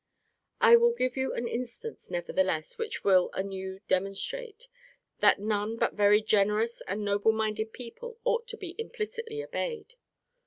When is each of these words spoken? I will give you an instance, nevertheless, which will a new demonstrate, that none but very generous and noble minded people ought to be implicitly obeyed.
I 0.59 0.77
will 0.77 0.93
give 0.95 1.15
you 1.15 1.31
an 1.35 1.47
instance, 1.47 2.09
nevertheless, 2.09 2.79
which 2.79 3.03
will 3.03 3.29
a 3.33 3.43
new 3.43 3.81
demonstrate, 3.87 4.67
that 5.19 5.37
none 5.37 5.77
but 5.77 5.93
very 5.93 6.23
generous 6.23 6.81
and 6.87 7.05
noble 7.05 7.31
minded 7.31 7.71
people 7.71 8.17
ought 8.23 8.47
to 8.47 8.57
be 8.57 8.73
implicitly 8.79 9.43
obeyed. 9.43 9.93